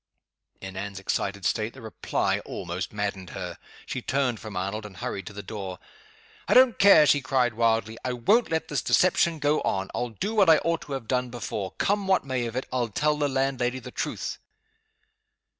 [0.61, 3.59] In Anne's excited state, the reply almost maddened her.
[3.85, 5.77] She turned from Arnold, and hurried to the door.
[6.47, 7.99] "I don't care!" she cried, wildly.
[8.03, 9.91] "I won't let this deception go on.
[9.93, 11.75] I'll do what I ought to have done before.
[11.77, 14.39] Come what may of it, I'll tell the landlady the truth!"